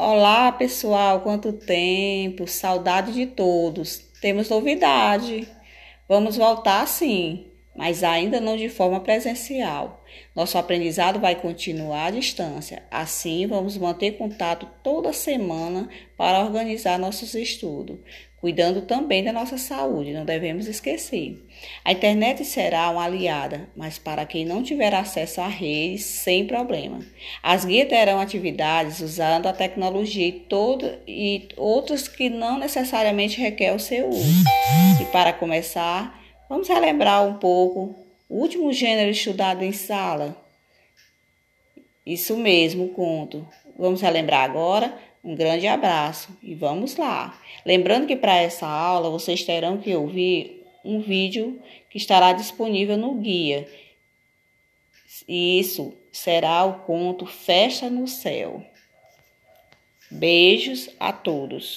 Olá, 0.00 0.52
pessoal, 0.52 1.22
quanto 1.22 1.52
tempo! 1.52 2.46
Saudade 2.46 3.12
de 3.12 3.26
todos. 3.26 3.98
Temos 4.20 4.48
novidade. 4.48 5.48
Vamos 6.08 6.36
voltar 6.36 6.86
sim, 6.86 7.50
mas 7.78 8.02
ainda 8.02 8.40
não 8.40 8.56
de 8.56 8.68
forma 8.68 8.98
presencial. 8.98 10.04
Nosso 10.34 10.58
aprendizado 10.58 11.20
vai 11.20 11.36
continuar 11.36 12.06
à 12.06 12.10
distância. 12.10 12.82
Assim, 12.90 13.46
vamos 13.46 13.78
manter 13.78 14.18
contato 14.18 14.68
toda 14.82 15.12
semana 15.12 15.88
para 16.16 16.40
organizar 16.40 16.98
nossos 16.98 17.36
estudos 17.36 18.00
cuidando 18.40 18.82
também 18.82 19.24
da 19.24 19.32
nossa 19.32 19.58
saúde, 19.58 20.12
não 20.12 20.24
devemos 20.24 20.68
esquecer. 20.68 21.44
A 21.84 21.90
internet 21.90 22.44
será 22.44 22.88
uma 22.90 23.04
aliada, 23.04 23.68
mas 23.76 23.98
para 23.98 24.24
quem 24.24 24.44
não 24.44 24.62
tiver 24.62 24.94
acesso 24.94 25.40
à 25.40 25.48
rede, 25.48 25.98
sem 25.98 26.46
problema. 26.46 27.00
As 27.42 27.64
guias 27.64 27.88
terão 27.88 28.20
atividades 28.20 29.00
usando 29.00 29.46
a 29.46 29.52
tecnologia 29.52 30.28
e, 30.28 30.32
todo, 30.32 30.88
e 31.06 31.48
outras 31.56 32.06
que 32.06 32.30
não 32.30 32.58
necessariamente 32.58 33.40
requer 33.40 33.74
o 33.74 33.80
seu 33.80 34.08
uso. 34.08 34.44
E 35.02 35.04
para 35.06 35.32
começar, 35.32 36.16
vamos 36.48 36.68
relembrar 36.68 37.26
um 37.26 37.34
pouco 37.34 37.94
o 38.28 38.40
último 38.40 38.72
gênero 38.72 39.10
estudado 39.10 39.62
em 39.62 39.72
sala. 39.72 40.36
Isso 42.04 42.36
mesmo, 42.36 42.88
conto. 42.88 43.46
Vamos 43.76 44.00
relembrar 44.00 44.44
agora 44.44 44.98
um 45.22 45.34
grande 45.34 45.66
abraço 45.66 46.36
e 46.42 46.54
vamos 46.54 46.96
lá. 46.96 47.38
Lembrando 47.64 48.06
que 48.06 48.16
para 48.16 48.36
essa 48.36 48.66
aula 48.66 49.10
vocês 49.10 49.42
terão 49.42 49.78
que 49.78 49.94
ouvir 49.94 50.64
um 50.84 51.00
vídeo 51.00 51.60
que 51.90 51.98
estará 51.98 52.32
disponível 52.32 52.96
no 52.96 53.14
guia. 53.14 53.68
Isso 55.28 55.92
será 56.10 56.64
o 56.64 56.80
conto 56.80 57.26
Festa 57.26 57.90
no 57.90 58.08
Céu. 58.08 58.64
Beijos 60.10 60.88
a 60.98 61.12
todos. 61.12 61.76